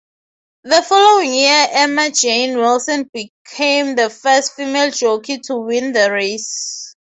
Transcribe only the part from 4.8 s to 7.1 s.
jockey to win the race.